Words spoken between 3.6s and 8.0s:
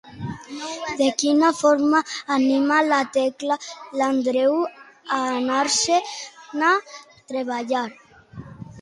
a l'Andreu a anar-se'n a treballar?